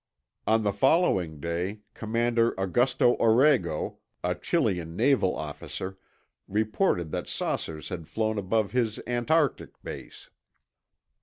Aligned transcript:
On 0.47 0.63
the 0.63 0.73
following 0.73 1.39
day 1.39 1.81
Commander 1.93 2.53
Augusto 2.57 3.15
Orrego, 3.19 3.97
a 4.23 4.33
Chilean 4.33 4.95
naval 4.95 5.35
officer, 5.35 5.99
reported 6.47 7.11
that 7.11 7.29
saucers 7.29 7.89
had 7.89 8.07
flown 8.07 8.39
above 8.39 8.71
his 8.71 8.99
antarctic 9.05 9.79
base. 9.83 10.31